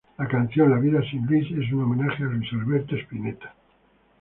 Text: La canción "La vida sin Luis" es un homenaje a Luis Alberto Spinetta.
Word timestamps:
La 0.17 0.27
canción 0.27 0.71
"La 0.71 0.79
vida 0.79 0.99
sin 1.11 1.27
Luis" 1.27 1.45
es 1.51 1.71
un 1.71 1.83
homenaje 1.83 2.23
a 2.23 2.25
Luis 2.25 2.51
Alberto 2.53 2.95
Spinetta. 2.95 3.53